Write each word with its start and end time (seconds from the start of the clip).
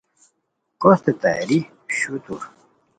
کوستے 0.81 1.11
تیاری 1.21 1.59
شوتور 1.97 2.41